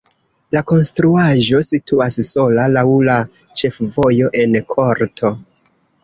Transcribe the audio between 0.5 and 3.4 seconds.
La konstruaĵo situas sola laŭ la